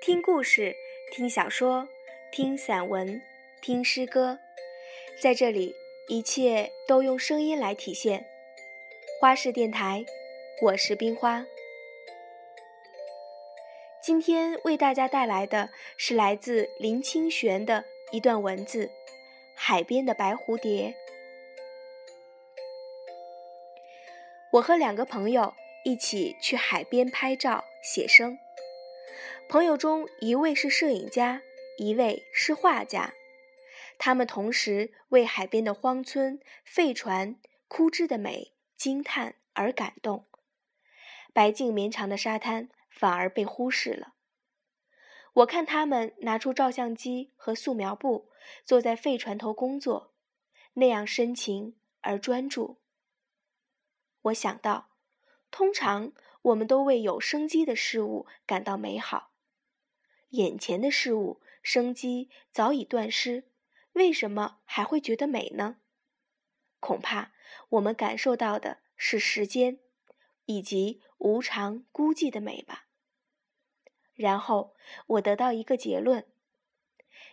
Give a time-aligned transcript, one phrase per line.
[0.00, 0.74] 听故事，
[1.12, 1.86] 听小说，
[2.32, 3.20] 听散文，
[3.60, 4.38] 听诗歌，
[5.20, 5.76] 在这里，
[6.08, 8.26] 一切都用声音来体现。
[9.20, 10.06] 花式电台，
[10.62, 11.44] 我是冰花。
[14.02, 15.68] 今天为大家带来的
[15.98, 18.86] 是来自林清玄的一段文字：
[19.54, 20.88] 《海边的白蝴蝶》。
[24.52, 25.52] 我和两个朋友
[25.84, 28.38] 一起去海边拍照写生。
[29.48, 31.42] 朋友中一位是摄影家，
[31.78, 33.14] 一位是画家，
[33.98, 37.36] 他们同时为海边的荒村、废船、
[37.68, 40.26] 枯枝的美惊叹而感动。
[41.32, 44.14] 白净绵长的沙滩反而被忽视了。
[45.32, 48.30] 我看他们拿出照相机和素描布，
[48.64, 50.12] 坐在废船头工作，
[50.74, 52.80] 那样深情而专注。
[54.22, 54.90] 我想到，
[55.52, 59.32] 通常我们都为有生机的事物感到美好。
[60.30, 63.44] 眼前的事物生机早已断失，
[63.92, 65.76] 为什么还会觉得美呢？
[66.78, 67.32] 恐怕
[67.70, 69.78] 我们感受到的是时间，
[70.46, 72.86] 以及无常孤寂的美吧。
[74.14, 74.74] 然后
[75.06, 76.26] 我得到一个结论：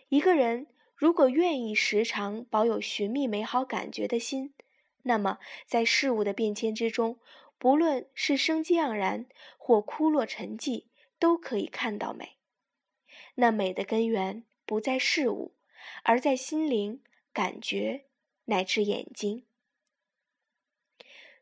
[0.08, 4.54] 一个人如果愿意时常保有寻觅美好感觉的心，
[5.02, 7.18] 那么在事物的变迁之中，
[7.58, 10.86] 不论是生机盎然或枯落沉寂，
[11.18, 12.38] 都可以看到美。
[13.34, 15.56] 那美的根源不在事物，
[16.04, 18.06] 而在心灵、感觉
[18.44, 19.44] 乃至眼睛。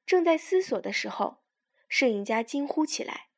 [0.06, 1.42] 正在思索的时候，
[1.88, 3.28] 摄影家惊呼起来：“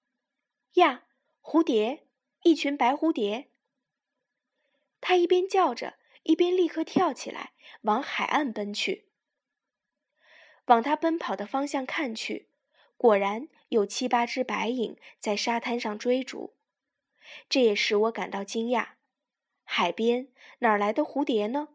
[0.74, 1.04] 呀，
[1.42, 2.06] 蝴蝶！
[2.42, 3.50] 一群白蝴蝶！”
[5.00, 9.08] 他一边叫着，一边立刻跳起来，往海岸奔去。
[10.66, 12.50] 往他奔跑的方向看去，
[12.98, 16.54] 果然有七八只白影在沙滩上追逐。
[17.48, 18.91] 这也使我感到惊讶，
[19.64, 20.28] 海边
[20.59, 21.69] 哪来的蝴蝶呢？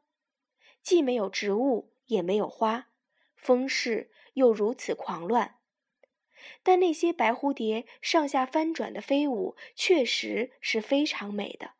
[0.82, 2.90] 既没有植物，也没有花，
[3.36, 5.60] 风势又如此狂乱。
[6.62, 11.76] 但那些白蝴蝶上下翻转的飞舞，确实是非常美的，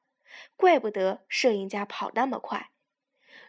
[0.56, 2.73] 怪不得摄影家跑那么快。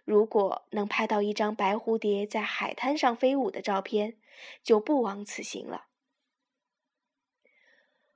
[0.05, 4.19] 如果能拍到一张白蝴蝶在海滩上飞舞的照片，
[4.63, 5.87] 就不枉此行了。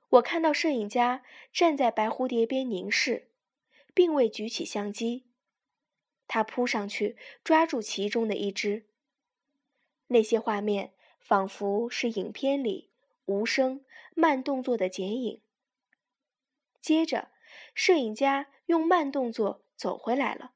[0.09, 3.29] 我看到摄影家站在白蝴蝶边凝视，
[3.93, 5.25] 并未举起相机。
[6.27, 8.85] 他扑上去抓住其中的一只。
[10.07, 12.91] 那些画面仿佛是影片里
[13.25, 13.83] 无声
[14.15, 15.41] 慢动作的剪影。
[16.79, 17.29] 接着，
[17.73, 20.53] 摄影家用慢动作走回来了。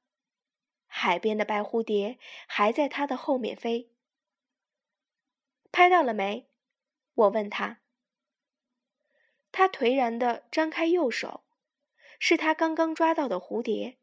[0.96, 3.90] 海边的白蝴蝶还在他的后面飞。
[5.72, 6.48] 拍到了没？
[7.16, 7.82] 我问他。
[9.52, 11.46] 他颓然地张开右手，
[12.20, 13.98] 是他刚刚抓到的蝴蝶。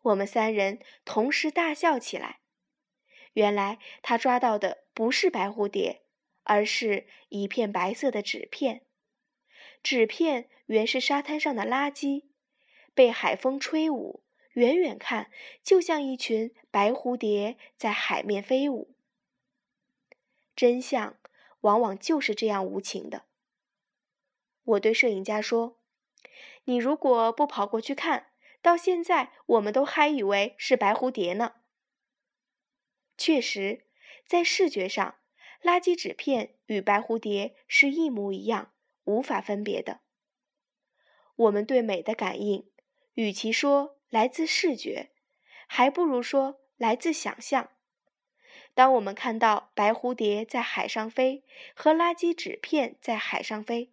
[0.00, 2.40] 我们三人同时大笑起来。
[3.34, 6.02] 原来他抓到的不是白蝴蝶，
[6.44, 8.86] 而是一片白色的纸片。
[9.82, 12.30] 纸片原是沙滩上的垃圾，
[12.94, 14.24] 被海风吹舞，
[14.58, 15.30] 远远看
[15.62, 18.92] 就像一群白蝴蝶在海面飞舞。
[20.56, 21.16] 真相
[21.60, 23.22] 往往就是这样无情的。
[24.64, 25.78] 我对摄影家说
[26.66, 31.54] ：“你如果不跑过去看，到现在我们都还以为是白蝴蝶呢。”
[33.16, 33.84] 确实，
[34.26, 35.18] 在视觉上，
[35.62, 38.72] 垃圾纸片与白蝴蝶是一模一样，
[39.04, 40.00] 无法分别的。
[41.36, 42.68] 我们对美的感应，
[43.14, 45.10] 与其说来自视觉，
[45.66, 47.70] 还不如说来自想象。
[48.74, 53.92] 当我们看到白蝴蝶在海上飞，和垃圾纸片在海上飞。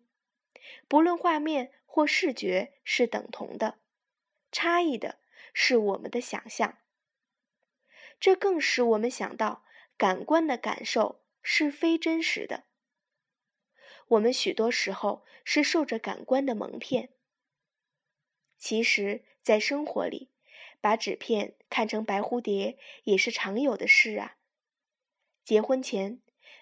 [0.87, 3.79] 不论画面或视觉是等同的，
[4.51, 5.19] 差异的
[5.53, 6.77] 是我们的想象。
[8.19, 9.65] 这更使我们想到，
[9.97, 12.63] 感官的感受是非真实的。
[14.07, 17.09] 我们许多时候是受着感官的蒙骗。
[18.57, 20.31] 其实，在生活里，
[20.81, 24.37] 把纸片看成白蝴蝶也是常有的事啊。
[25.43, 26.19] 结婚前，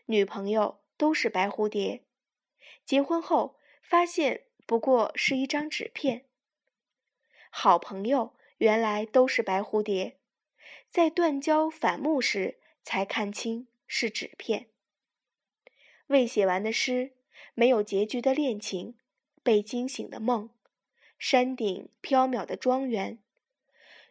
[0.07, 2.01] 女朋友都是白蝴蝶；
[2.83, 6.25] 结婚后，发现不过是一张纸片。
[7.49, 10.17] 好朋友原来都是白蝴蝶，
[10.89, 14.67] 在断交反目时才看清是纸片。
[16.07, 17.13] 未写完的诗，
[17.53, 18.97] 没有结局的恋情，
[19.41, 20.49] 被惊醒的梦，
[21.25, 23.17] 山顶缥缈的庄园，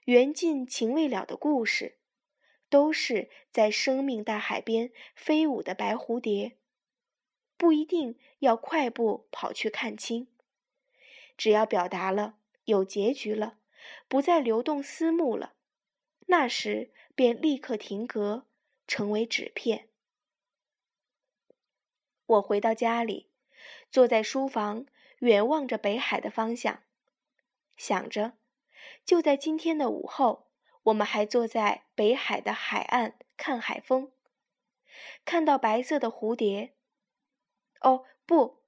[0.07, 1.99] 缘尽情未了的故事，
[2.71, 6.57] 都是在生命大海边飞舞的白蝴蝶。
[7.59, 10.27] 不一定要快步跑去看清，
[11.37, 13.59] 只要表达了，有结局了，
[14.09, 15.53] 不再流动思慕了，
[16.29, 18.47] 那时便立刻停格，
[18.87, 19.91] 成为纸片。
[22.25, 23.29] 我回到家里，
[23.91, 24.87] 坐在书房，
[25.19, 26.83] 远望着北海的方向，
[27.83, 28.35] 想着，
[29.05, 30.47] 就在今天的午后，
[30.85, 34.13] 我们还坐在北海的海岸看海风，
[35.25, 36.75] 看到白色的蝴蝶，
[37.81, 38.63] 哦不，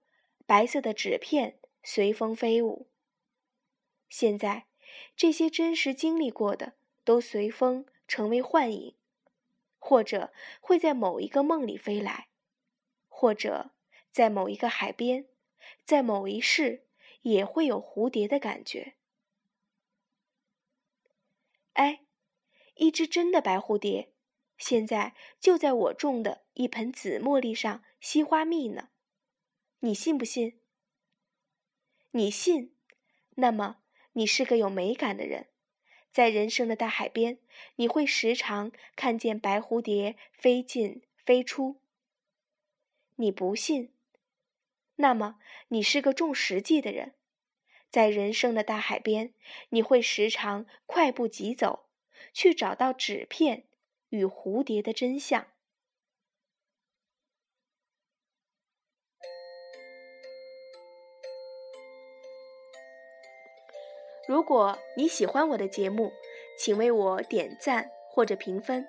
[0.46, 2.88] 白色的纸片随风飞舞。
[4.08, 4.66] 现在，
[5.14, 6.72] 这些真实经历过的
[7.04, 8.96] 都随风成为幻影，
[9.78, 12.26] 或者会在某一个梦里飞来。
[13.08, 13.70] 或者
[14.10, 15.28] 在某一个海边，
[15.84, 16.88] 在某一世，
[17.22, 18.94] 也会有蝴蝶的感觉。
[21.74, 22.00] 哎，
[22.74, 24.12] 一只真的白蝴蝶，
[24.58, 28.88] 现在就在我种的一盆紫茉莉上吸花蜜呢。
[29.80, 30.58] 你信不信？
[32.12, 32.74] 你信，
[33.36, 33.82] 那么
[34.12, 35.48] 你是个有美感的人。
[36.12, 37.40] 在人生的大海边，
[37.74, 41.80] 你会时常看见白蝴蝶飞进飞出。
[43.16, 43.92] 你不信，
[44.94, 47.16] 那么你是个重实际的人，
[47.94, 49.32] 在人生的大海边，
[49.68, 51.86] 你会时常快步疾走，
[52.32, 53.68] 去找到纸片
[54.08, 55.46] 与蝴蝶的真相。
[64.26, 66.12] 如果你喜欢我的节目，
[66.58, 68.88] 请为我点赞或者评分。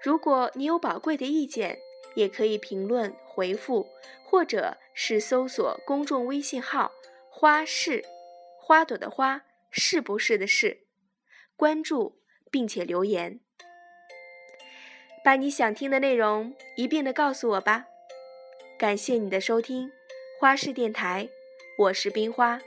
[0.00, 1.78] 如果你有宝贵的意见，
[2.14, 3.86] 也可以评论回复，
[4.24, 6.90] 或者是搜索公众微信号
[7.28, 8.02] “花是
[8.66, 10.86] 花朵的花是不是的是”，
[11.54, 13.40] 关注并且留言，
[15.22, 17.84] 把你想听的内容一并的告诉我吧。
[18.78, 19.92] 感谢你的收听，
[20.40, 21.28] 花式电台，
[21.76, 22.58] 我是冰花。